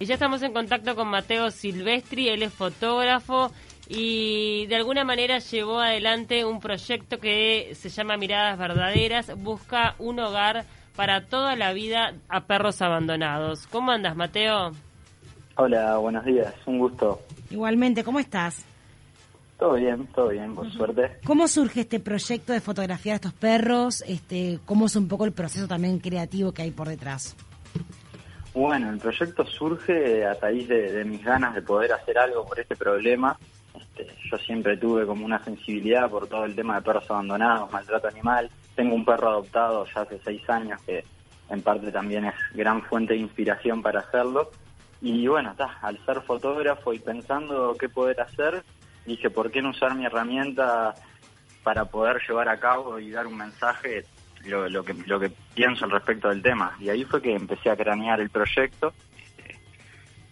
Y 0.00 0.06
ya 0.06 0.14
estamos 0.14 0.42
en 0.42 0.52
contacto 0.52 0.96
con 0.96 1.06
Mateo 1.06 1.52
Silvestri, 1.52 2.28
él 2.28 2.42
es 2.42 2.52
fotógrafo 2.52 3.52
y 3.88 4.66
de 4.66 4.74
alguna 4.74 5.04
manera 5.04 5.38
llevó 5.38 5.78
adelante 5.78 6.44
un 6.44 6.58
proyecto 6.58 7.20
que 7.20 7.76
se 7.76 7.90
llama 7.90 8.16
Miradas 8.16 8.58
Verdaderas, 8.58 9.40
busca 9.40 9.94
un 10.00 10.18
hogar 10.18 10.64
para 10.96 11.26
toda 11.26 11.54
la 11.54 11.72
vida 11.72 12.14
a 12.28 12.40
perros 12.40 12.82
abandonados. 12.82 13.68
¿Cómo 13.68 13.92
andas, 13.92 14.16
Mateo? 14.16 14.72
Hola, 15.54 15.96
buenos 15.98 16.24
días, 16.24 16.52
un 16.66 16.80
gusto. 16.80 17.20
Igualmente, 17.50 18.02
¿cómo 18.02 18.18
estás? 18.18 18.66
Todo 19.60 19.74
bien, 19.74 20.08
todo 20.08 20.30
bien, 20.30 20.56
por 20.56 20.72
suerte. 20.72 21.18
¿Cómo 21.24 21.46
surge 21.46 21.82
este 21.82 22.00
proyecto 22.00 22.52
de 22.52 22.60
fotografiar 22.60 23.12
a 23.12 23.16
estos 23.16 23.32
perros? 23.34 24.02
Este, 24.08 24.58
¿Cómo 24.64 24.86
es 24.86 24.96
un 24.96 25.06
poco 25.06 25.24
el 25.24 25.32
proceso 25.32 25.68
también 25.68 26.00
creativo 26.00 26.50
que 26.50 26.62
hay 26.62 26.72
por 26.72 26.88
detrás? 26.88 27.36
Bueno, 28.54 28.88
el 28.90 28.98
proyecto 28.98 29.44
surge 29.44 30.24
a 30.24 30.34
raíz 30.34 30.68
de, 30.68 31.04
mis 31.04 31.24
ganas 31.24 31.56
de 31.56 31.62
poder 31.62 31.92
hacer 31.92 32.16
algo 32.16 32.46
por 32.46 32.60
este 32.60 32.76
problema. 32.76 33.36
Este, 33.74 34.06
yo 34.30 34.38
siempre 34.38 34.76
tuve 34.76 35.04
como 35.04 35.24
una 35.24 35.42
sensibilidad 35.42 36.08
por 36.08 36.28
todo 36.28 36.44
el 36.44 36.54
tema 36.54 36.76
de 36.76 36.82
perros 36.82 37.10
abandonados, 37.10 37.72
maltrato 37.72 38.06
animal. 38.06 38.48
Tengo 38.76 38.94
un 38.94 39.04
perro 39.04 39.30
adoptado 39.30 39.84
ya 39.92 40.02
hace 40.02 40.20
seis 40.24 40.48
años 40.48 40.80
que 40.82 41.04
en 41.50 41.62
parte 41.62 41.90
también 41.90 42.26
es 42.26 42.34
gran 42.54 42.82
fuente 42.82 43.14
de 43.14 43.20
inspiración 43.20 43.82
para 43.82 44.00
hacerlo. 44.00 44.52
Y 45.00 45.26
bueno, 45.26 45.50
está, 45.50 45.76
al 45.82 45.98
ser 46.06 46.20
fotógrafo 46.20 46.92
y 46.92 47.00
pensando 47.00 47.74
qué 47.76 47.88
poder 47.88 48.20
hacer, 48.20 48.62
dije, 49.04 49.30
¿por 49.30 49.50
qué 49.50 49.62
no 49.62 49.70
usar 49.70 49.96
mi 49.96 50.06
herramienta 50.06 50.94
para 51.64 51.86
poder 51.86 52.22
llevar 52.28 52.48
a 52.48 52.60
cabo 52.60 53.00
y 53.00 53.10
dar 53.10 53.26
un 53.26 53.36
mensaje 53.36 54.04
lo, 54.46 54.68
lo, 54.68 54.84
que, 54.84 54.94
lo 55.06 55.18
que 55.20 55.30
pienso 55.54 55.84
al 55.84 55.90
respecto 55.90 56.28
del 56.28 56.42
tema. 56.42 56.76
Y 56.80 56.88
ahí 56.88 57.04
fue 57.04 57.22
que 57.22 57.34
empecé 57.34 57.70
a 57.70 57.76
cranear 57.76 58.20
el 58.20 58.30
proyecto. 58.30 58.92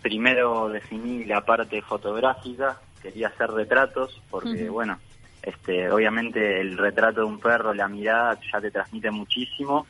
primero 0.03 0.69
definí 0.69 1.25
la 1.25 1.45
parte 1.45 1.81
fotográfica, 1.83 2.81
quería 3.01 3.29
hacer 3.29 3.51
retratos, 3.51 4.21
porque 4.31 4.69
bueno, 4.69 4.99
este, 5.43 5.91
obviamente 5.91 6.61
el 6.61 6.79
retrato 6.79 7.21
de 7.21 7.27
un 7.27 7.41
perro, 7.41 7.75
la 7.75 7.89
mirada 7.89 8.39
ya 8.53 8.61
te 8.61 8.71
transmite 8.71 9.11
muchísimo. 9.11 9.87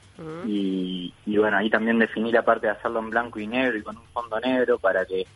y, 0.46 1.12
y 1.26 1.36
bueno, 1.36 1.58
ahí 1.58 1.68
también 1.68 1.98
definí 1.98 2.32
la 2.32 2.42
parte 2.42 2.66
de 2.66 2.72
hacerlo 2.72 3.00
en 3.00 3.10
blanco 3.10 3.38
y 3.38 3.46
negro 3.46 3.76
y 3.76 3.82
con 3.82 3.96
un 3.96 4.06
fondo 4.12 4.38
negro 4.40 4.78
para 4.78 5.04
que 5.04 5.26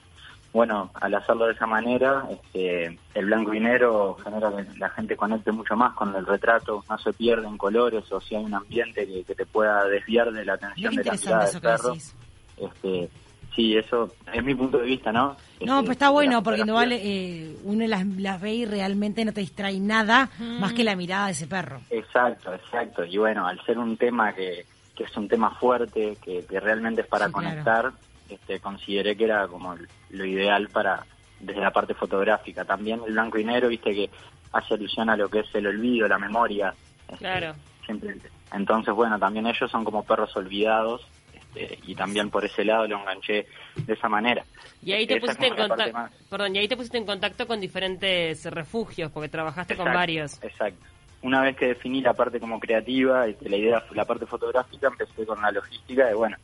bueno, 0.57 0.91
al 0.95 1.15
hacerlo 1.15 1.47
de 1.47 1.53
esa 1.53 1.67
manera, 1.67 2.27
este, 2.31 2.99
el 3.15 3.27
blanco 3.27 3.53
y 3.53 3.61
negro 3.61 4.17
genera 4.25 4.51
que 4.51 4.79
la 4.79 4.89
gente 4.89 5.15
conecte 5.15 5.53
mucho 5.53 5.77
más 5.77 5.93
con 5.93 6.17
el 6.17 6.25
retrato, 6.25 6.83
no 6.89 6.99
se 6.99 7.13
pierde 7.13 7.47
en 7.47 7.59
colores 7.59 8.11
o 8.11 8.21
si 8.23 8.37
hay 8.37 8.45
un 8.45 8.55
ambiente 8.55 9.07
que, 9.07 9.35
te 9.35 9.45
pueda 9.45 9.85
desviar 9.85 10.33
de 10.33 10.47
la 10.47 10.55
atención 10.55 10.97
de 10.97 11.05
la 11.05 11.13
mirada 11.13 11.51
del 11.51 11.61
perro. 11.61 11.93
Este, 12.57 13.11
sí, 13.55 13.77
eso 13.77 14.11
es 14.33 14.43
mi 14.43 14.55
punto 14.55 14.79
de 14.79 14.85
vista, 14.85 15.13
¿no? 15.13 15.37
No, 15.61 15.81
pues 15.81 15.91
está 15.91 16.09
bueno 16.09 16.43
porque 16.43 16.65
no 16.65 16.75
vale, 16.75 17.01
eh, 17.03 17.55
uno 17.65 17.87
las, 17.87 18.07
las 18.07 18.41
ve 18.41 18.55
y 18.55 18.65
realmente 18.65 19.27
no 19.27 19.35
te 19.35 19.43
distrae 19.43 19.79
nada 19.79 20.31
más 20.59 20.73
que 20.73 20.85
la 20.85 20.97
mirada 20.97 21.27
de 21.27 21.33
ese 21.33 21.47
perro. 21.47 21.83
Exacto, 21.91 22.55
exacto. 22.55 23.05
Y 23.05 23.19
bueno, 23.19 23.47
al 23.47 23.63
ser 23.67 23.79
un 23.79 23.99
tema 23.99 24.33
que, 24.33 24.65
que 24.97 25.05
es 25.05 25.17
un 25.19 25.29
tema 25.29 25.51
fuerte, 25.51 26.17
que, 26.25 26.45
realmente 26.61 27.03
es 27.03 27.07
para 27.07 27.31
conectar, 27.31 27.93
este, 28.29 28.61
consideré 28.61 29.17
que 29.17 29.25
era 29.25 29.47
como 29.49 29.77
lo 30.11 30.25
ideal 30.25 30.69
para 30.69 31.05
desde 31.41 31.61
la 31.61 31.71
parte 31.71 31.95
fotográfica. 31.95 32.65
También 32.65 33.01
el 33.07 33.13
blanco 33.13 33.39
y 33.39 33.45
negro, 33.45 33.69
viste 33.69 33.93
que 33.93 34.11
hace 34.53 34.75
alusión 34.75 35.11
a 35.11 35.17
lo 35.17 35.29
que 35.29 35.41
es 35.41 35.55
el 35.55 35.67
olvido, 35.67 36.09
la 36.09 36.19
memoria. 36.19 36.75
Este, 37.09 37.19
claro. 37.19 37.55
entonces, 38.53 38.95
bueno, 38.95 39.19
también 39.19 39.47
ellos 39.47 39.71
son 39.71 39.85
como 39.85 40.03
perros 40.05 40.35
olvidados 40.37 41.07
este, 41.57 41.79
y 41.87 41.95
también 41.95 42.31
por 42.31 42.45
ese 42.45 42.65
lado 42.65 42.87
lo 42.87 42.99
enganché 42.99 43.47
de 43.77 43.93
esa 43.93 44.09
manera. 44.09 44.45
Y 44.83 44.93
ahí 44.93 45.07
te 45.07 45.21
pusiste 45.21 45.47
en 45.47 45.57
contacto, 45.57 45.99
perdón, 46.31 46.57
y 46.57 46.59
ahí 46.59 46.69
te 46.69 46.77
pusiste 46.77 46.99
en 46.99 47.07
contacto 47.07 47.47
con 47.47 47.61
diferentes 47.61 48.45
refugios 48.47 49.11
porque 49.11 49.29
trabajaste 49.29 49.77
con 49.77 49.87
varios. 49.87 50.43
Exacto. 50.43 50.85
Una 51.23 51.43
vez 51.43 51.57
que 51.57 51.69
definí 51.69 52.03
la 52.03 52.15
parte 52.15 52.39
como 52.39 52.61
creativa, 52.61 53.27
este, 53.27 53.49
la 53.49 53.57
idea, 53.57 53.85
la 53.93 54.05
parte 54.05 54.27
fotográfica, 54.27 54.89
empecé 54.89 55.25
con 55.25 55.41
la 55.41 55.51
logística 55.51 56.07
de 56.07 56.15
bueno, 56.15 56.37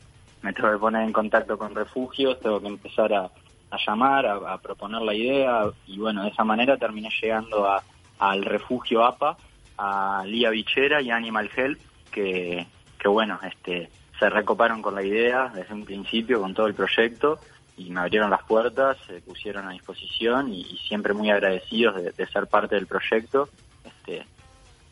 me 0.43 0.53
tengo 0.53 0.71
que 0.71 0.77
poner 0.77 1.03
en 1.03 1.13
contacto 1.13 1.57
con 1.57 1.73
refugios, 1.73 2.39
tengo 2.39 2.59
que 2.61 2.67
empezar 2.67 3.13
a, 3.13 3.31
llamar, 3.87 4.27
a, 4.27 4.57
proponer 4.59 5.01
la 5.01 5.15
idea 5.15 5.63
y 5.87 5.97
bueno, 5.97 6.23
de 6.23 6.29
esa 6.29 6.43
manera 6.43 6.77
terminé 6.77 7.09
llegando 7.21 7.67
al 8.19 8.45
refugio 8.45 9.03
APA, 9.03 9.37
a 9.77 10.23
Lía 10.27 10.51
Bichera 10.51 11.01
y 11.01 11.09
Animal 11.09 11.49
Health, 11.55 11.79
que, 12.11 12.67
bueno, 13.05 13.39
este, 13.41 13.89
se 14.19 14.29
recoparon 14.29 14.81
con 14.81 14.93
la 14.93 15.03
idea 15.03 15.51
desde 15.55 15.73
un 15.73 15.85
principio, 15.85 16.41
con 16.41 16.53
todo 16.53 16.67
el 16.67 16.75
proyecto 16.75 17.39
y 17.75 17.89
me 17.89 18.01
abrieron 18.01 18.29
las 18.29 18.43
puertas, 18.43 18.97
se 19.07 19.21
pusieron 19.21 19.67
a 19.67 19.71
disposición 19.71 20.53
y, 20.53 20.77
siempre 20.87 21.13
muy 21.13 21.31
agradecidos 21.31 21.95
de, 21.95 22.27
ser 22.27 22.47
parte 22.47 22.75
del 22.75 22.85
proyecto. 22.85 23.49
Este, 23.83 24.27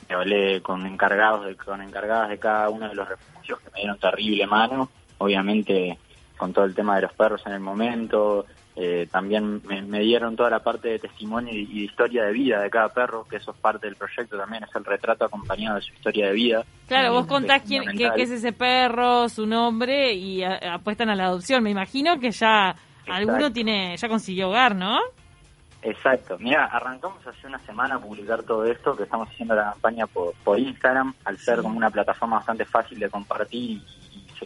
me 0.10 0.16
hablé 0.16 0.62
con 0.62 0.86
encargados 0.88 1.56
con 1.58 1.82
encargadas 1.82 2.30
de 2.30 2.40
cada 2.40 2.70
uno 2.70 2.88
de 2.90 2.96
los 2.96 3.08
refugios 3.08 3.60
que 3.60 3.70
me 3.72 3.80
dieron 3.82 4.00
terrible 4.00 4.48
mano 4.48 4.90
obviamente 5.22 5.98
con 6.38 6.54
todo 6.54 6.66
el 6.66 6.74
tema 6.74 6.96
de 6.96 7.04
los 7.04 7.14
perros 7.14 7.42
en 7.46 7.54
el 7.54 7.60
momento, 7.60 8.46
eh, 8.76 9.08
también 9.12 9.62
me, 9.68 10.00
dieron 10.00 10.36
toda 10.36 10.50
la 10.50 10.60
parte 10.60 10.88
de 10.90 11.00
testimonio 11.00 11.54
y, 11.54 11.66
de 11.66 11.86
historia 11.86 12.24
de 12.24 12.32
vida 12.32 12.62
de 12.62 12.70
cada 12.70 12.90
perro, 12.90 13.26
que 13.30 13.36
eso 13.36 13.52
es 13.52 13.58
parte 13.58 13.86
del 13.86 13.96
proyecto 13.96 14.38
también, 14.38 14.64
es 14.64 14.76
el 14.76 14.84
retrato 14.84 15.26
acompañado 15.26 15.76
de 15.76 15.84
su 15.84 15.94
historia 15.94 16.28
de 16.28 16.34
vida. 16.34 16.66
Claro, 16.88 17.14
vos 17.14 17.28
contás 17.28 17.62
quién, 17.62 17.84
qué, 17.96 18.10
es 18.16 18.32
ese 18.32 18.54
perro, 18.54 19.30
su 19.30 19.46
nombre 19.46 20.14
y 20.14 20.44
apuestan 20.44 21.10
a 21.10 21.16
la 21.16 21.26
adopción. 21.26 21.64
Me 21.64 21.70
imagino 21.70 22.20
que 22.20 22.32
ya 22.32 22.76
alguno 23.08 23.52
tiene, 23.52 23.96
ya 23.98 24.10
consiguió 24.10 24.50
hogar, 24.50 24.76
¿no? 24.76 24.98
Exacto. 25.84 26.38
Mira, 26.40 26.66
arrancamos 26.66 27.26
hace 27.28 27.46
una 27.46 27.60
semana 27.60 27.96
a 27.96 28.00
publicar 28.00 28.44
todo 28.44 28.66
esto, 28.66 28.96
que 28.96 29.04
estamos 29.04 29.28
haciendo 29.30 29.54
la 29.54 29.72
campaña 29.72 30.08
por, 30.08 30.34
por 30.44 30.58
Instagram, 30.58 31.14
al 31.26 31.38
ser 31.38 31.62
como 31.62 31.78
una 31.78 31.90
plataforma 31.92 32.38
bastante 32.38 32.66
fácil 32.66 32.98
de 33.00 33.10
compartir 33.10 33.82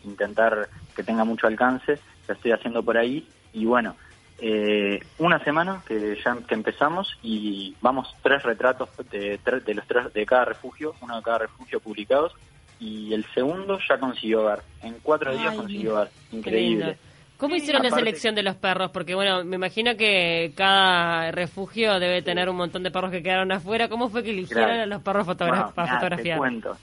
intentar 0.05 0.69
que 0.95 1.03
tenga 1.03 1.23
mucho 1.23 1.47
alcance, 1.47 1.99
lo 2.27 2.33
estoy 2.33 2.51
haciendo 2.51 2.83
por 2.83 2.97
ahí 2.97 3.27
y 3.53 3.66
bueno, 3.66 3.95
eh, 4.39 4.99
una 5.19 5.43
semana 5.43 5.81
que 5.88 6.17
ya 6.23 6.38
que 6.47 6.55
empezamos 6.55 7.17
y 7.23 7.75
vamos 7.81 8.13
tres 8.21 8.43
retratos 8.43 8.89
de, 9.09 9.39
de 9.66 9.73
los 9.73 9.88
tres 9.88 10.13
de 10.13 10.25
cada 10.25 10.45
refugio, 10.45 10.93
uno 11.01 11.17
de 11.17 11.23
cada 11.23 11.39
refugio 11.39 11.79
publicados 11.79 12.33
y 12.79 13.13
el 13.13 13.25
segundo 13.33 13.79
ya 13.88 13.97
consiguió 13.97 14.43
ver, 14.45 14.59
en 14.81 14.95
cuatro 15.01 15.35
días 15.35 15.55
consiguió 15.55 15.95
ver, 15.95 16.09
increíble. 16.31 16.97
¿Cómo 17.37 17.55
hicieron 17.55 17.83
la 17.83 17.89
selección 17.89 18.33
de 18.33 18.43
los 18.43 18.55
perros? 18.55 18.91
Porque, 18.91 19.13
bueno, 19.13 19.43
me 19.43 19.57
imagino 19.57 19.97
que 19.97 20.53
cada 20.55 21.31
refugio 21.31 21.99
debe 21.99 22.22
tener 22.22 22.49
un 22.49 22.55
montón 22.55 22.81
de 22.83 22.91
perros 22.91 23.11
que 23.11 23.22
quedaron 23.22 23.51
afuera. 23.51 23.89
¿Cómo 23.89 24.09
fue 24.09 24.23
que 24.23 24.29
eligieron 24.29 24.72
a 24.72 24.85
los 24.85 25.01
perros 25.01 25.27
para 25.27 25.67
fotografiar? 25.73 26.35
Te 26.35 26.37
cuento, 26.37 26.77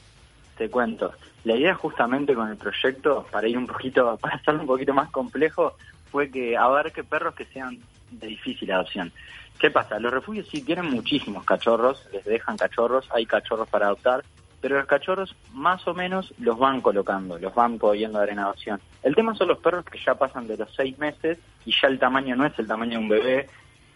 te 0.57 0.69
cuento. 0.69 1.13
La 1.45 1.57
idea 1.57 1.75
justamente 1.75 2.35
con 2.35 2.49
el 2.49 2.57
proyecto, 2.57 3.27
para 3.31 3.49
ir 3.49 3.59
un 3.59 3.67
poquito, 3.67 4.17
para 4.21 4.37
hacerlo 4.37 4.61
un 4.61 4.67
poquito 4.67 4.95
más 4.95 5.11
complejo, 5.11 5.77
fue 6.11 6.31
que 6.31 6.57
abarque 6.57 7.05
perros 7.05 7.35
que 7.35 7.45
sean 7.47 7.79
de 8.11 8.27
difícil 8.27 8.71
adopción. 8.71 9.13
¿Qué 9.59 9.71
pasa? 9.71 9.99
Los 9.99 10.13
refugios 10.13 10.49
sí 10.49 10.63
tienen 10.63 10.91
muchísimos 10.91 11.45
cachorros, 11.45 12.07
les 12.13 12.25
dejan 12.25 12.57
cachorros, 12.57 13.09
hay 13.13 13.27
cachorros 13.27 13.69
para 13.69 13.87
adoptar, 13.87 14.25
pero 14.61 14.77
los 14.77 14.87
cachorros 14.87 15.35
más 15.53 15.87
o 15.87 15.95
menos 15.95 16.35
los 16.39 16.59
van 16.59 16.81
colocando, 16.81 17.39
los 17.39 17.55
van 17.55 17.79
pudiendo 17.79 18.19
dar 18.19 18.31
en 18.31 18.39
adopción. 18.39 18.81
El 19.03 19.15
tema 19.15 19.35
son 19.35 19.49
los 19.49 19.59
perros 19.59 19.85
que 19.85 19.99
ya 19.99 20.15
pasan 20.15 20.47
de 20.47 20.57
los 20.57 20.73
seis 20.75 20.99
meses 20.99 21.39
y 21.65 21.73
ya 21.73 21.89
el 21.89 21.99
tamaño 21.99 22.37
no 22.37 22.47
es 22.47 22.59
el 22.59 22.67
tamaño 22.67 22.93
de 22.93 23.05
un 23.05 23.09
bebé 23.09 23.49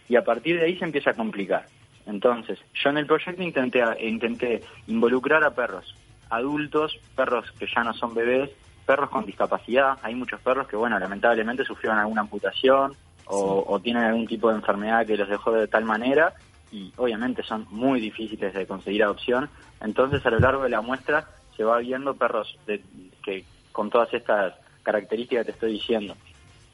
y 0.09 0.15
a 0.15 0.23
partir 0.23 0.57
de 0.59 0.65
ahí 0.65 0.77
se 0.77 0.85
empieza 0.85 1.11
a 1.11 1.15
complicar. 1.15 1.67
Entonces, 2.05 2.59
yo 2.73 2.89
en 2.89 2.97
el 2.97 3.05
proyecto 3.05 3.43
intenté, 3.43 3.83
intenté 4.01 4.61
involucrar 4.87 5.43
a 5.43 5.51
perros 5.51 5.95
adultos, 6.29 6.99
perros 7.15 7.51
que 7.59 7.67
ya 7.67 7.83
no 7.83 7.93
son 7.93 8.13
bebés, 8.13 8.49
perros 8.85 9.09
con 9.09 9.25
discapacidad. 9.25 9.99
Hay 10.01 10.15
muchos 10.15 10.39
perros 10.41 10.67
que, 10.67 10.75
bueno, 10.75 10.97
lamentablemente 10.97 11.63
sufrieron 11.65 11.99
alguna 11.99 12.21
amputación 12.21 12.95
o, 13.25 13.79
tienen 13.83 14.03
algún 14.03 14.25
tipo 14.25 14.49
de 14.49 14.55
enfermedad 14.55 15.05
que 15.05 15.17
los 15.17 15.27
dejó 15.27 15.51
de 15.51 15.67
tal 15.67 15.83
manera 15.83 16.33
y 16.71 16.93
obviamente 16.95 17.43
son 17.43 17.67
muy 17.69 17.99
difíciles 17.99 18.53
de 18.53 18.65
conseguir 18.65 19.03
adopción. 19.03 19.49
Entonces, 19.81 20.25
a 20.25 20.29
lo 20.29 20.39
largo 20.39 20.63
de 20.63 20.69
la 20.69 20.81
muestra 20.81 21.27
se 21.55 21.63
va 21.63 21.79
viendo 21.79 22.15
perros 22.15 22.57
de, 22.65 22.81
que 23.23 23.43
con 23.73 23.89
todas 23.89 24.13
estas 24.13 24.53
características 24.83 25.45
que 25.45 25.51
te 25.51 25.55
estoy 25.55 25.73
diciendo. 25.73 26.15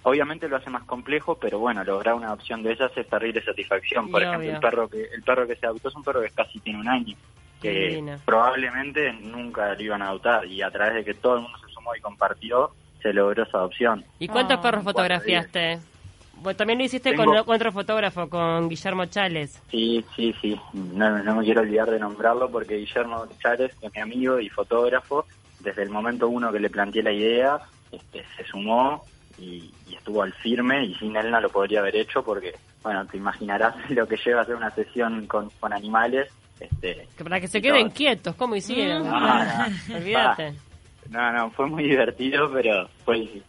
Obviamente 0.04 0.48
lo 0.48 0.58
hace 0.58 0.70
más 0.70 0.84
complejo, 0.84 1.36
pero 1.40 1.60
bueno, 1.60 1.84
lograr 1.84 2.14
una 2.14 2.28
adopción 2.28 2.62
de 2.62 2.74
esas 2.74 2.96
es 2.98 3.08
terrible 3.08 3.44
satisfacción. 3.44 4.12
Por 4.12 4.22
ejemplo, 4.22 4.50
el 4.50 4.60
perro 4.60 4.88
que 4.88 5.06
el 5.06 5.24
perro 5.24 5.48
que 5.48 5.56
se 5.56 5.66
adoptó 5.66 5.90
es 5.90 5.96
un 5.96 6.04
perro 6.04 6.22
que 6.22 6.30
casi 6.30 6.60
tiene 6.60 6.80
un 6.80 6.88
año 6.90 7.16
que 7.64 8.18
probablemente 8.26 9.14
nunca 9.14 9.74
lo 9.74 9.82
iban 9.82 10.02
a 10.02 10.10
adoptar 10.10 10.46
y 10.46 10.62
a 10.62 10.70
través 10.70 10.96
de 10.96 11.06
que 11.06 11.14
todo 11.14 11.38
el 11.38 11.42
mundo 11.42 11.58
se 11.60 11.74
sumó 11.74 11.96
y 11.96 12.02
compartió, 12.02 12.72
se 13.02 13.14
logró 13.14 13.44
esa 13.44 13.58
adopción. 13.58 14.06
¿Y 14.20 14.28
cuántos 14.28 14.58
ah. 14.58 14.62
perros 14.62 14.84
fotografiaste? 14.84 15.80
también 16.54 16.80
lo 16.80 16.86
hiciste 16.86 17.16
con, 17.16 17.30
otro 17.30 17.72
fotógrafo, 17.72 18.28
con 18.28 18.68
Guillermo 18.68 19.06
Chales. 19.06 19.62
Sí, 19.72 20.04
sí, 20.16 20.36
sí. 20.42 20.60
No, 20.74 21.24
no 21.24 21.36
me 21.36 21.46
quiero 21.46 21.62
olvidar 21.62 21.90
de 21.90 22.00
nombrarlo 22.00 22.52
porque 22.52 22.76
Guillermo 22.76 23.26
Chales 23.42 23.72
es 23.82 23.94
mi 23.94 24.02
amigo 24.02 24.40
y 24.40 24.50
fotógrafo. 24.50 25.26
Desde 25.62 25.84
el 25.84 25.90
momento 25.90 26.28
uno 26.28 26.52
que 26.52 26.60
le 26.60 26.70
planteé 26.70 27.04
la 27.04 27.14
idea, 27.14 27.62
este, 27.92 28.26
se 28.36 28.44
sumó 28.44 29.06
y, 29.40 29.72
estuvo 29.96 30.22
al 30.24 30.34
firme 30.34 30.84
y 30.84 30.96
sin 30.96 31.16
él 31.16 31.32
no 31.32 31.40
lo 31.40 31.50
podría 31.50 31.80
haber 31.80 31.96
hecho 31.96 32.24
porque, 32.24 32.56
bueno, 32.82 33.06
te 33.06 33.16
imaginarás 33.16 33.76
lo 33.90 34.06
que 34.06 34.18
lleva 34.18 34.42
a 34.42 34.44
hacer 34.44 34.56
una 34.56 34.72
sesión 34.72 35.28
con, 35.28 35.50
con 35.62 35.72
animales. 35.72 36.30
Este, 36.60 37.08
para 37.22 37.40
que 37.40 37.48
se 37.48 37.62
queden 37.62 37.90
quietos, 37.90 38.36
¿cómo 38.36 38.56
hicieron? 38.56 39.06
No, 39.06 39.20
no, 39.20 39.96
Olvídate. 39.96 40.54
No, 41.10 41.32
no, 41.32 41.52
fue 41.52 41.68
muy 41.68 41.84
divertido, 41.84 42.52
pero 42.52 42.88
fue, 43.04 43.42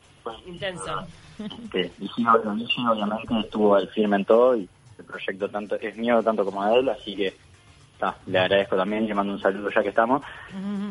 intenso. 0.47 1.07
Este, 1.39 1.91
hicimos 2.01 2.37
obviamente 2.45 3.41
estuvo 3.41 3.75
al 3.75 3.89
firme 3.89 4.17
en 4.17 4.25
todo 4.25 4.57
y 4.57 4.69
el 4.99 5.05
proyecto 5.05 5.49
tanto 5.49 5.77
es 5.77 5.97
mío 5.97 6.23
tanto 6.23 6.45
como 6.45 6.65
de 6.65 6.79
él, 6.79 6.89
así 6.89 7.17
que 7.17 7.35
le 8.27 8.39
agradezco 8.39 8.77
también 8.77 9.05
y 9.05 9.09
le 9.09 9.15
mando 9.15 9.33
un 9.33 9.41
saludo 9.41 9.71
ya 9.71 9.83
que 9.83 9.89
estamos. 9.89 10.23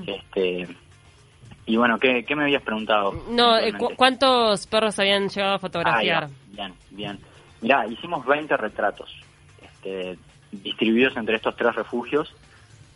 este 0.06 0.68
Y 1.66 1.78
bueno, 1.78 2.00
¿qué, 2.00 2.26
me 2.36 2.44
habías 2.44 2.64
preguntado? 2.64 3.14
No, 3.30 3.58
eh, 3.58 3.74
¿cuántos 3.96 4.68
perros 4.68 4.98
habían 5.00 5.30
llegado 5.30 5.56
a 5.56 5.60
fotografiar? 5.60 6.26
Ah, 6.26 6.30
bien, 6.48 6.74
bien. 6.92 7.20
Mirá, 7.62 7.88
hicimos 7.88 8.26
20 8.26 8.58
retratos 8.58 9.10
este, 9.62 10.18
distribuidos 10.62 11.18
entre 11.18 11.36
estos 11.36 11.56
tres 11.56 11.76
refugios 11.76 12.34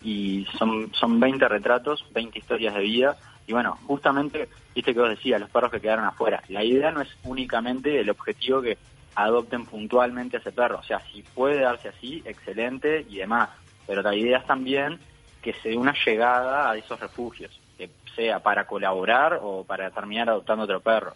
y 0.04 0.46
son, 0.58 0.94
son 0.94 1.20
20 1.20 1.48
retratos, 1.48 2.06
20 2.14 2.38
historias 2.38 2.76
de 2.76 2.82
vida. 2.82 3.18
Y 3.48 3.54
bueno, 3.54 3.78
justamente, 3.88 4.50
viste 4.76 4.94
que 4.94 5.00
vos 5.00 5.10
decías, 5.10 5.40
los 5.40 5.50
perros 5.50 5.72
que 5.72 5.80
quedaron 5.82 6.06
afuera. 6.06 6.44
La 6.50 6.64
idea 6.64 6.92
no 6.92 7.02
es 7.02 7.10
únicamente 7.24 8.00
el 8.00 8.10
objetivo 8.10 8.62
que 8.62 8.78
adopten 9.16 9.66
puntualmente 9.66 10.38
a 10.38 10.40
ese 10.40 10.52
perro. 10.52 10.80
O 10.80 10.84
sea, 10.84 11.02
si 11.12 11.24
puede 11.24 11.62
darse 11.62 11.90
así, 11.90 12.22
excelente 12.26 13.06
y 13.10 13.18
demás 13.18 13.50
pero 13.88 14.02
la 14.02 14.14
idea 14.14 14.40
es 14.40 14.46
también 14.46 15.00
que 15.42 15.54
se 15.54 15.70
dé 15.70 15.78
una 15.78 15.96
llegada 16.06 16.70
a 16.70 16.76
esos 16.76 17.00
refugios, 17.00 17.58
que 17.78 17.90
sea 18.16 18.40
para 18.40 18.68
colaborar 18.68 19.40
o 19.42 19.64
para 19.64 19.90
terminar 19.90 20.30
adoptando 20.30 20.66
otro 20.66 20.82
perro. 20.82 21.14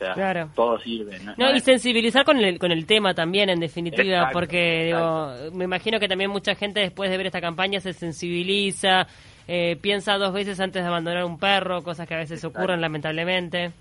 O 0.00 0.14
sea, 0.14 0.48
todo 0.54 0.78
sirve. 0.78 1.18
No, 1.36 1.54
y 1.54 1.60
sensibilizar 1.60 2.24
con 2.24 2.38
el, 2.38 2.58
con 2.58 2.70
el 2.70 2.86
tema 2.86 3.14
también, 3.14 3.50
en 3.50 3.58
definitiva, 3.58 4.30
porque 4.32 4.86
digo, 4.86 5.32
me 5.52 5.64
imagino 5.64 5.98
que 5.98 6.08
también 6.08 6.30
mucha 6.30 6.54
gente 6.54 6.80
después 6.80 7.10
de 7.10 7.16
ver 7.16 7.26
esta 7.26 7.40
campaña 7.40 7.80
se 7.80 7.92
sensibiliza, 7.92 9.06
eh, 9.48 9.76
piensa 9.80 10.16
dos 10.18 10.32
veces 10.32 10.60
antes 10.60 10.82
de 10.82 10.88
abandonar 10.88 11.24
un 11.24 11.38
perro, 11.38 11.82
cosas 11.82 12.06
que 12.06 12.14
a 12.14 12.18
veces 12.18 12.44
ocurren 12.44 12.80
lamentablemente. 12.80 13.72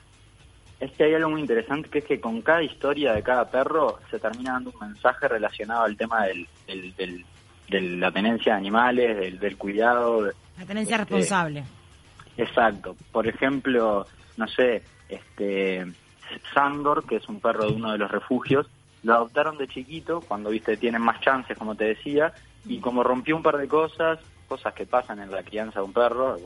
Es 0.80 0.92
que 0.92 1.06
hay 1.06 1.14
algo 1.14 1.30
muy 1.30 1.42
interesante 1.42 1.90
que 1.90 2.00
es 2.00 2.06
que 2.06 2.20
con 2.20 2.42
cada 2.42 2.64
historia 2.64 3.14
de 3.14 3.24
cada 3.24 3.50
perro 3.50 4.00
se 4.12 4.20
termina 4.20 4.54
dando 4.54 4.72
un 4.72 4.88
mensaje 4.88 5.28
relacionado 5.28 5.84
al 5.84 5.98
tema 5.98 6.26
del, 6.26 6.48
del 6.68 7.26
de 7.70 7.82
la 7.82 8.12
tenencia 8.12 8.54
de 8.54 8.60
animales, 8.60 9.40
del, 9.40 9.58
cuidado. 9.58 10.32
La 10.58 10.66
tenencia 10.66 10.96
este, 10.96 11.16
responsable. 11.16 11.64
Exacto. 12.38 12.96
Por 13.12 13.28
ejemplo, 13.28 14.06
no 14.38 14.48
sé, 14.48 14.84
este 15.10 15.86
Sandor, 16.54 17.06
que 17.06 17.18
es 17.18 17.28
un 17.30 17.40
perro 17.40 17.66
de 17.66 17.74
uno 17.74 17.92
de 17.92 17.98
los 17.98 18.12
refugios, 18.12 18.68
lo 19.04 19.14
adoptaron 19.14 19.58
de 19.58 19.68
chiquito, 19.68 20.22
cuando 20.22 20.50
viste 20.50 20.78
tienen 20.78 21.02
más 21.02 21.22
chances, 21.22 21.58
como 21.58 21.76
te 21.76 21.86
decía, 21.86 22.34
y 22.66 22.80
como 22.80 23.04
rompió 23.04 23.36
un 23.36 23.44
par 23.44 23.58
de 23.58 23.68
cosas, 23.68 24.20
cosas 24.48 24.74
que 24.74 24.86
pasan 24.86 25.20
en 25.20 25.32
la 25.32 25.44
crianza 25.44 25.80
de 25.80 25.86
un 25.86 25.94
perro, 25.94 26.38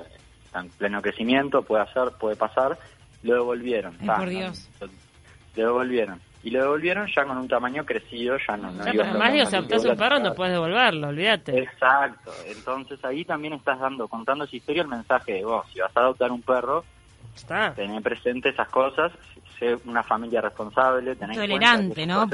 está 0.45 0.59
en 0.59 0.69
pleno 0.69 1.01
crecimiento, 1.01 1.61
puede 1.61 1.83
hacer, 1.83 2.11
puede 2.19 2.35
pasar, 2.35 2.77
lo 3.23 3.33
devolvieron. 3.35 3.97
por 3.97 4.29
Dios. 4.29 4.69
Lo, 4.79 4.87
devolvieron 5.55 6.21
y 6.43 6.49
lo 6.49 6.61
devolvieron 6.61 7.07
ya 7.13 7.25
con 7.25 7.37
un 7.37 7.47
tamaño 7.47 7.85
crecido, 7.85 8.37
ya 8.47 8.57
no, 8.57 8.71
no 8.71 8.93
iba 8.93 9.03
además, 9.03 9.49
si 9.49 9.55
adoptas 9.55 9.85
un 9.85 9.95
perro 9.95 10.19
no 10.19 10.33
puedes 10.33 10.53
devolverlo, 10.53 11.09
olvídate. 11.09 11.59
Exacto, 11.59 12.31
entonces 12.47 13.03
ahí 13.05 13.23
también 13.25 13.53
estás 13.53 13.79
dando, 13.79 14.07
contando 14.07 14.45
esa 14.45 14.55
historia, 14.55 14.81
el 14.81 14.87
mensaje 14.87 15.33
de 15.33 15.45
vos, 15.45 15.65
si 15.71 15.79
vas 15.79 15.95
a 15.95 15.99
adoptar 15.99 16.31
un 16.31 16.41
perro, 16.41 16.83
Está. 17.35 17.73
tener 17.73 18.01
presente 18.01 18.49
esas 18.49 18.69
cosas, 18.69 19.11
ser 19.57 19.79
una 19.85 20.03
familia 20.03 20.41
responsable, 20.41 21.15
tener 21.15 21.35
Tolerante, 21.35 22.05
¿no? 22.05 22.27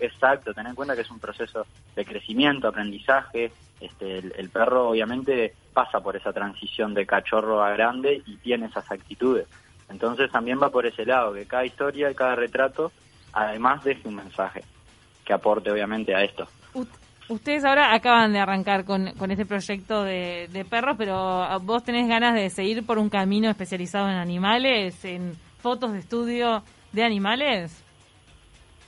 Exacto, 0.00 0.54
tener 0.54 0.70
en 0.70 0.74
cuenta 0.74 0.94
que 0.94 1.02
es 1.02 1.10
un 1.10 1.18
proceso 1.18 1.66
de 1.94 2.04
crecimiento, 2.04 2.68
aprendizaje, 2.68 3.52
este, 3.80 4.18
el 4.18 4.50
perro 4.50 4.90
obviamente 4.90 5.54
pasa 5.72 6.00
por 6.00 6.16
esa 6.16 6.32
transición 6.32 6.94
de 6.94 7.06
cachorro 7.06 7.62
a 7.62 7.70
grande 7.70 8.22
y 8.26 8.36
tiene 8.36 8.66
esas 8.66 8.90
actitudes. 8.90 9.46
Entonces 9.88 10.30
también 10.30 10.60
va 10.60 10.70
por 10.70 10.86
ese 10.86 11.06
lado, 11.06 11.32
que 11.32 11.46
cada 11.46 11.64
historia 11.64 12.10
y 12.10 12.14
cada 12.14 12.34
retrato 12.34 12.92
además 13.32 13.84
deje 13.84 14.08
un 14.08 14.16
mensaje 14.16 14.64
que 15.24 15.32
aporte 15.32 15.70
obviamente 15.70 16.14
a 16.14 16.24
esto. 16.24 16.48
Ustedes 17.28 17.64
ahora 17.64 17.94
acaban 17.94 18.32
de 18.32 18.38
arrancar 18.38 18.84
con, 18.84 19.12
con 19.12 19.30
este 19.30 19.44
proyecto 19.44 20.02
de, 20.02 20.48
de, 20.50 20.64
perros, 20.64 20.96
pero 20.96 21.60
vos 21.60 21.84
tenés 21.84 22.08
ganas 22.08 22.34
de 22.34 22.48
seguir 22.48 22.86
por 22.86 22.98
un 22.98 23.10
camino 23.10 23.50
especializado 23.50 24.08
en 24.08 24.16
animales, 24.16 25.04
en 25.04 25.34
fotos 25.58 25.92
de 25.92 25.98
estudio 25.98 26.62
de 26.92 27.04
animales. 27.04 27.84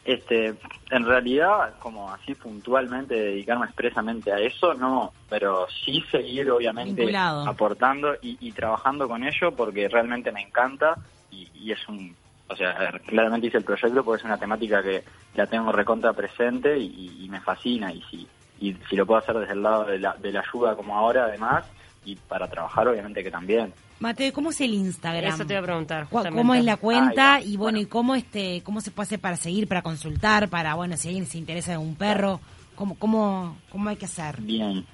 Este, 0.07 0.55
en 0.91 1.05
realidad, 1.05 1.75
como 1.79 2.11
así 2.11 2.35
puntualmente 2.35 3.15
dedicarme 3.15 3.67
expresamente 3.67 4.33
a 4.33 4.39
eso, 4.39 4.73
no, 4.73 5.13
pero 5.29 5.67
sí 5.85 6.03
seguir 6.11 6.51
obviamente 6.51 7.15
aportando 7.15 8.15
y, 8.23 8.51
trabajando 8.53 9.07
con 9.07 9.23
ello 9.23 9.55
porque 9.55 9.87
realmente 9.89 10.33
me 10.33 10.41
encanta 10.41 10.97
y 11.31 11.71
es 11.71 11.87
un 11.89 12.17
o 12.51 12.57
sea, 12.57 12.93
claramente 13.07 13.47
hice 13.47 13.59
el 13.59 13.65
proyecto 13.65 14.03
porque 14.03 14.21
es 14.21 14.25
una 14.25 14.37
temática 14.37 14.83
que 14.83 15.05
la 15.35 15.47
tengo 15.47 15.73
recontra 15.73 16.12
presente 16.12 16.79
y, 16.79 17.27
me 17.31 17.41
fascina 17.41 17.93
y 17.93 18.03
si, 18.11 18.27
y 18.61 18.75
si 18.88 18.97
lo 18.97 19.06
puedo 19.06 19.21
hacer 19.21 19.37
desde 19.38 19.53
el 19.53 19.62
lado 19.62 19.85
de 19.85 19.99
la, 19.99 20.15
de 20.15 20.32
la 20.32 20.41
ayuda 20.41 20.75
como 20.75 20.97
ahora 20.97 21.25
además 21.25 21.65
y 22.05 22.17
para 22.17 22.49
trabajar 22.49 22.88
obviamente 22.88 23.23
que 23.23 23.31
también. 23.31 23.73
Mateo, 24.00 24.32
¿cómo 24.32 24.50
es 24.50 24.61
el 24.62 24.73
Instagram? 24.73 25.35
Eso 25.35 25.44
te 25.44 25.55
voy 25.55 25.62
a 25.62 25.62
preguntar. 25.62 26.09
¿Cómo 26.09 26.55
es 26.55 26.65
la 26.65 26.79
cuenta? 26.79 27.41
y 27.41 27.56
bueno, 27.56 27.79
¿y 27.79 27.87
cómo 27.87 28.15
este 28.15 28.62
cómo 28.62 28.81
se 28.81 28.91
puede 28.91 29.06
hacer 29.06 29.21
para 29.21 29.37
seguir, 29.37 29.69
para 29.69 29.82
consultar, 29.82 30.49
para, 30.49 30.75
bueno, 30.75 30.97
si 30.97 31.09
alguien 31.09 31.27
se 31.27 31.38
interesa 31.38 31.73
de 31.73 31.79
un 31.79 31.94
perro, 31.94 32.41
cómo, 32.75 32.99
cómo, 32.99 33.59
cómo 33.71 33.91
hay 33.91 33.97
que 33.97 34.06
hacer? 34.06 34.41
Bien, 34.41 34.87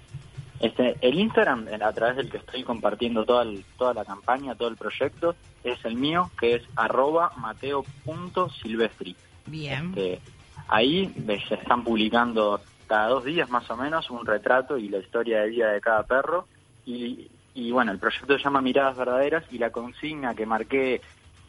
este, 0.61 0.97
el 1.03 1.19
Instagram, 1.19 1.69
a 1.81 1.93
través 1.93 2.17
del 2.17 2.31
que 2.31 2.39
estoy 2.39 2.65
compartiendo 2.65 3.25
toda, 3.25 3.45
toda 3.77 3.95
la 3.95 4.05
campaña, 4.05 4.55
todo 4.55 4.69
el 4.69 4.77
proyecto, 4.77 5.37
es 5.63 5.85
el 5.85 5.97
mío, 5.97 6.31
que 6.39 6.55
es 6.57 6.63
arroba 6.77 7.33
mateo.silvestri. 7.37 9.17
Bien. 9.47 9.89
Este, 9.97 10.21
ahí 10.69 11.13
se 11.49 11.55
están 11.55 11.85
publicando 11.85 12.61
cada 12.87 13.09
dos 13.09 13.25
días 13.25 13.51
más 13.51 13.69
o 13.71 13.77
menos 13.77 14.11
un 14.11 14.25
retrato 14.25 14.79
y 14.79 14.89
la 14.89 14.99
historia 14.99 15.41
de 15.41 15.49
vida 15.49 15.73
de 15.73 15.81
cada 15.81 16.03
perro. 16.05 16.47
Y, 16.85 17.29
bueno, 17.73 17.91
el 17.91 17.99
proyecto 17.99 18.37
se 18.37 18.45
llama 18.45 18.61
Miradas 18.61 18.97
Verdaderas 18.97 19.45
y 19.51 19.59
la 19.59 19.71
consigna 19.71 20.35
que 20.35 20.47
marqué 20.47 21.01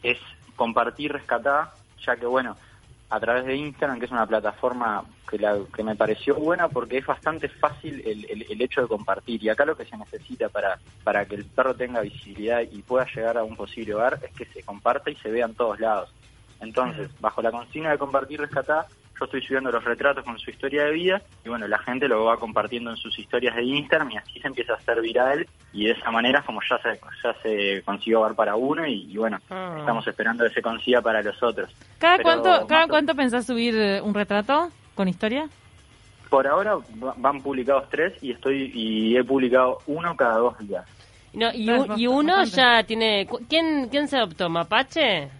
es 0.02 0.18
compartir, 0.56 1.12
rescatar, 1.12 1.72
ya 2.04 2.16
que 2.16 2.26
bueno, 2.26 2.56
a 3.10 3.20
través 3.20 3.44
de 3.44 3.56
Instagram, 3.56 3.98
que 3.98 4.06
es 4.06 4.10
una 4.10 4.26
plataforma 4.26 5.04
que, 5.28 5.38
la, 5.38 5.58
que 5.72 5.84
me 5.84 5.94
pareció 5.94 6.34
buena 6.34 6.68
porque 6.68 6.98
es 6.98 7.06
bastante 7.06 7.48
fácil 7.48 8.02
el, 8.04 8.24
el, 8.50 8.60
hecho 8.60 8.82
de 8.82 8.88
compartir. 8.88 9.42
Y 9.42 9.48
acá 9.48 9.64
lo 9.64 9.76
que 9.76 9.84
se 9.84 9.96
necesita 9.96 10.48
para, 10.48 10.78
para 11.04 11.24
que 11.24 11.36
el 11.36 11.44
perro 11.44 11.74
tenga 11.74 12.00
visibilidad 12.00 12.62
y 12.62 12.82
pueda 12.82 13.06
llegar 13.14 13.38
a 13.38 13.44
un 13.44 13.54
posible 13.54 13.94
hogar 13.94 14.18
es 14.22 14.32
que 14.32 14.46
se 14.46 14.62
comparta 14.62 15.10
y 15.10 15.16
se 15.16 15.30
vea 15.30 15.46
en 15.46 15.54
todos 15.54 15.78
lados. 15.78 16.12
Entonces, 16.60 17.08
bajo 17.20 17.40
la 17.42 17.50
consigna 17.50 17.90
de 17.90 17.98
compartir, 17.98 18.40
rescatar, 18.40 18.86
yo 19.18 19.24
estoy 19.24 19.42
subiendo 19.42 19.70
los 19.70 19.84
retratos 19.84 20.24
con 20.24 20.38
su 20.38 20.50
historia 20.50 20.84
de 20.84 20.92
vida 20.92 21.22
y 21.44 21.48
bueno, 21.48 21.66
la 21.66 21.78
gente 21.78 22.08
lo 22.08 22.24
va 22.24 22.36
compartiendo 22.36 22.90
en 22.90 22.96
sus 22.96 23.18
historias 23.18 23.56
de 23.56 23.64
Instagram 23.64 24.10
y 24.12 24.16
así 24.16 24.40
se 24.40 24.46
empieza 24.46 24.74
a 24.74 24.76
hacer 24.76 25.00
viral 25.00 25.46
y 25.72 25.86
de 25.86 25.92
esa 25.92 26.10
manera 26.10 26.42
como 26.42 26.60
ya 26.68 26.78
se, 26.78 27.00
ya 27.22 27.34
se 27.42 27.82
consiguió 27.82 28.22
ver 28.22 28.34
para 28.34 28.56
uno 28.56 28.86
y, 28.86 29.16
bueno, 29.16 29.38
ah. 29.50 29.76
estamos 29.78 30.06
esperando 30.06 30.44
que 30.44 30.54
se 30.54 30.62
consiga 30.62 31.00
para 31.02 31.22
los 31.22 31.42
otros. 31.42 31.70
¿Cada 31.98 32.18
cuánto 32.18 32.66
cada 32.66 32.86
cuánto 32.86 33.14
pensás 33.14 33.46
subir 33.46 33.74
eh, 33.76 34.00
un 34.00 34.14
retrato 34.14 34.70
con 34.94 35.08
historia? 35.08 35.48
Por 36.30 36.46
ahora 36.46 36.76
van 37.16 37.40
publicados 37.40 37.88
tres 37.90 38.12
y 38.22 38.32
estoy 38.32 38.70
y 38.74 39.16
he 39.16 39.24
publicado 39.24 39.78
uno 39.86 40.14
cada 40.16 40.36
dos 40.36 40.58
días. 40.58 40.84
No, 41.32 41.50
y, 41.52 41.70
y 41.96 42.06
uno 42.06 42.44
ya 42.44 42.82
tiene... 42.84 43.28
¿Quién, 43.48 43.88
¿Quién 43.90 44.08
se 44.08 44.16
adoptó? 44.16 44.48
¿Mapache? 44.48 45.30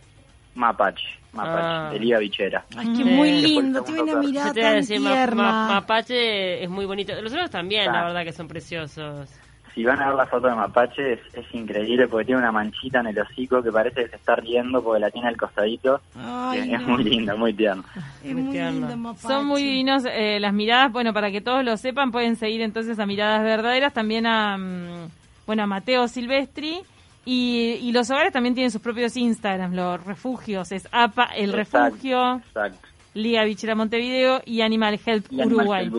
Mapache. 0.59 1.07
Mapache, 1.33 1.95
de 1.95 2.01
Liga 2.01 2.19
Bichera. 2.19 2.65
Ay, 2.77 2.93
qué 2.97 3.05
muy 3.05 3.31
lindo, 3.31 3.83
tiene 3.83 4.03
una 4.03 4.17
mirada 4.17 4.53
tan 4.53 4.85
tierna. 4.85 5.69
Mapache 5.69 6.65
es 6.65 6.69
muy 6.69 6.85
bonito. 6.85 7.13
Los 7.23 7.33
otros 7.33 7.51
también, 7.51 7.93
la 7.93 8.05
verdad, 8.05 8.25
que 8.25 8.33
son 8.33 8.49
preciosos. 8.49 9.29
Si 9.73 9.85
van 9.85 10.03
a 10.03 10.09
ver 10.09 10.17
la 10.17 10.27
foto 10.27 10.49
de 10.49 10.57
Mapache, 10.57 11.13
es, 11.13 11.55
increíble 11.55 12.09
porque 12.09 12.27
tiene 12.27 12.41
una 12.41 12.51
manchita 12.51 12.99
en 12.99 13.07
el 13.07 13.19
hocico 13.21 13.63
que 13.63 13.71
parece 13.71 14.03
que 14.03 14.09
se 14.09 14.17
está 14.17 14.35
riendo 14.35 14.83
porque 14.83 14.99
la 14.99 15.11
tiene 15.13 15.29
al 15.29 15.37
costadito. 15.37 16.01
es, 16.53 16.83
muy 16.83 17.05
linda, 17.05 17.37
muy 17.37 17.53
tierna. 17.53 17.85
Es 18.25 18.35
muy 18.35 18.51
tierna. 18.51 19.15
Son 19.19 19.47
muy 19.47 19.63
divinos 19.63 20.05
eh, 20.11 20.41
las 20.41 20.53
miradas. 20.53 20.91
Bueno, 20.91 21.13
para 21.13 21.31
que 21.31 21.41
todos 21.41 21.65
lo 21.65 21.77
sepan, 21.77 22.11
pueden 22.11 22.35
seguir 22.35 22.63
entonces 22.63 22.99
a 22.99 23.07
Miradas 23.07 23.45
Verdaderas, 23.45 23.93
también 23.93 24.27
a, 24.27 24.59
mm, 24.59 25.09
bueno, 25.47 25.63
a 25.63 25.67
Mateo 25.67 26.09
Silvestri 26.09 26.83
y, 27.31 27.93
los 27.93 28.09
hogares 28.11 28.33
también 28.33 28.55
tienen 28.55 28.71
sus 28.71 28.81
propios 28.81 29.15
Instagram, 29.15 29.75
los 29.75 30.03
refugios, 30.03 30.73
es 30.73 30.89
APA, 30.93 31.25
el 31.37 31.53
refugio, 31.53 32.41
Liga 33.13 33.45
Bichera 33.45 33.75
Montevideo 33.75 34.41
y 34.47 34.63
Animal 34.63 34.99
Health 35.05 35.27
Uruguay. 35.31 35.91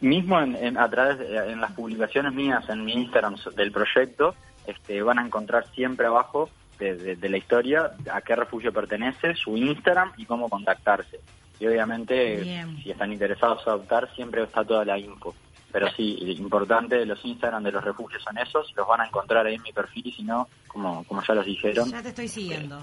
Mismo 0.00 0.40
en, 0.40 0.78
a 0.78 0.88
través 0.88 1.18
de, 1.18 1.52
en 1.52 1.60
las 1.60 1.72
publicaciones 1.72 2.32
mías 2.32 2.66
en 2.70 2.86
mi 2.86 2.94
Instagram 2.94 3.36
del 3.54 3.70
proyecto, 3.70 4.34
este, 4.66 5.02
van 5.02 5.18
a 5.18 5.26
encontrar 5.26 5.66
siempre 5.74 6.06
abajo 6.06 6.48
de, 6.78 7.18
la 7.20 7.36
historia, 7.36 7.90
a 8.10 8.22
qué 8.22 8.34
refugio 8.34 8.72
pertenece, 8.72 9.34
su 9.34 9.58
Instagram 9.58 10.12
y 10.16 10.24
cómo 10.24 10.48
contactarse. 10.48 11.20
Y 11.60 11.66
obviamente, 11.66 12.64
si 12.82 12.90
están 12.90 13.12
interesados 13.12 13.62
en 13.66 13.72
adoptar, 13.74 14.08
siempre 14.14 14.42
está 14.42 14.64
toda 14.64 14.86
la 14.86 14.98
info. 14.98 15.34
Pero 15.72 15.90
sí, 15.96 16.16
importante, 16.38 17.04
los 17.04 17.22
Instagram 17.24 17.62
de 17.64 17.72
los 17.72 17.84
refugios 17.84 18.22
son 18.22 18.38
esos, 18.38 18.72
los 18.76 18.86
van 18.86 19.00
a 19.00 19.06
encontrar 19.06 19.46
ahí 19.46 19.56
en 19.56 19.62
mi 19.62 19.72
perfil 19.72 20.06
y 20.06 20.12
si 20.12 20.22
no, 20.22 20.48
como, 20.68 21.04
como 21.04 21.22
ya 21.22 21.34
los 21.34 21.44
dijeron. 21.44 21.90
Ya 21.90 22.02
te 22.02 22.10
estoy 22.10 22.28
siguiendo. 22.28 22.82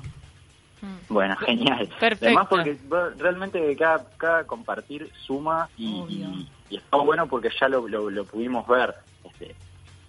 Bueno, 1.10 1.36
genial. 1.38 1.90
Perfecto. 2.00 2.25
Además 2.25 2.48
porque 2.50 2.78
realmente 3.18 3.75
cada, 3.78 4.06
cada 4.18 4.44
compartir 4.46 5.10
suma 5.25 5.70
y, 5.78 6.48
está 6.70 6.98
bueno 6.98 7.28
porque 7.28 7.50
ya 7.60 7.70
lo, 7.70 7.88
lo, 7.88 8.25
pudimos 8.25 8.68
ver. 8.68 8.94
Este, 9.24 9.56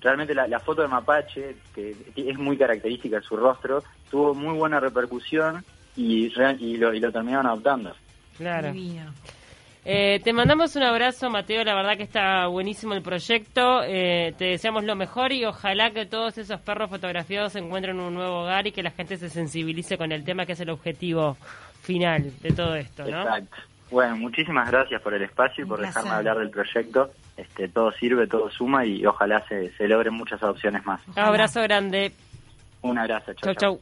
realmente 0.00 0.34
la, 0.34 0.60
foto 0.60 0.82
de 0.82 0.88
Mapache, 0.88 1.56
que 1.74 1.96
es 2.16 2.38
muy 2.38 2.58
característica 2.58 3.20
de 3.20 3.22
su 3.22 3.36
rostro, 3.36 3.84
tuvo 4.10 4.34
muy 4.34 4.56
buena 4.56 4.80
repercusión 4.80 5.64
y, 5.96 6.26
y, 6.58 6.76
lo, 6.76 6.92
y 6.92 7.00
lo 7.00 7.12
terminaron 7.12 7.46
adoptando. 7.46 7.94
Claro. 8.36 8.72
Eh, 9.86 10.20
te 10.24 10.32
mandamos 10.32 10.74
un 10.76 10.82
abrazo, 10.82 11.28
Mateo. 11.28 11.62
La 11.62 11.74
verdad 11.74 11.96
que 11.96 12.04
está 12.04 12.46
buenísimo 12.46 12.94
el 12.94 13.02
proyecto. 13.02 13.82
Eh, 13.84 14.34
te 14.38 14.46
deseamos 14.46 14.84
lo 14.84 14.96
mejor 14.96 15.32
y 15.32 15.44
ojalá 15.44 15.90
que 15.90 16.06
todos 16.06 16.38
esos 16.38 16.60
perros 16.60 16.88
fotografiados 16.88 17.54
encuentren 17.56 18.00
un 18.00 18.14
nuevo 18.14 18.42
hogar 18.42 18.66
y 18.66 18.72
que 18.72 18.82
la 18.82 18.90
gente 18.90 19.16
se 19.16 19.28
sensibilice 19.28 19.98
con 19.98 20.10
el 20.12 20.24
tema 20.24 20.46
que 20.46 20.52
es 20.52 20.60
el 20.60 20.70
objetivo 20.70 21.36
final 21.82 22.32
de 22.40 22.50
todo 22.50 22.74
esto, 22.76 23.04
¿no? 23.04 23.22
Exacto. 23.22 23.56
Bueno, 23.90 24.16
muchísimas 24.16 24.70
gracias 24.70 25.02
por 25.02 25.12
el 25.12 25.22
espacio 25.22 25.64
y 25.64 25.68
por 25.68 25.80
dejarme 25.80 26.10
hablar 26.10 26.38
del 26.38 26.50
proyecto. 26.50 27.10
Este, 27.36 27.68
todo 27.68 27.92
sirve, 27.92 28.26
todo 28.26 28.50
suma 28.50 28.86
y 28.86 29.04
ojalá 29.04 29.46
se, 29.46 29.70
se 29.76 29.86
logren 29.86 30.14
muchas 30.14 30.42
adopciones 30.42 30.84
más. 30.86 31.00
Un 31.08 31.18
abrazo 31.18 31.62
grande. 31.62 32.12
Un 32.80 32.98
abrazo. 32.98 33.34
chau. 33.34 33.54
chau. 33.54 33.80